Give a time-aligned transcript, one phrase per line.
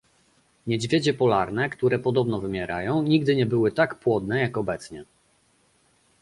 [0.67, 5.05] Niedźwiedzie polarne, które podobno wymierają, nigdy nie były tak płodne, jak obecnie